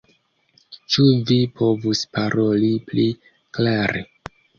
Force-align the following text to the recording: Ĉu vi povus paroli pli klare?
Ĉu 0.93 1.03
vi 1.31 1.35
povus 1.61 2.01
paroli 2.15 2.71
pli 2.87 3.05
klare? 3.59 4.03